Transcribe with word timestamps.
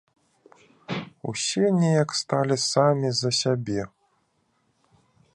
Усе 1.31 1.67
неяк 1.81 2.09
сталі 2.21 2.57
самі 2.63 3.11
за 3.19 3.31
сябе. 3.41 3.81